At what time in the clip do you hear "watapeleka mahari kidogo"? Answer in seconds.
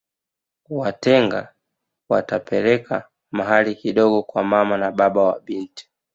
2.09-4.23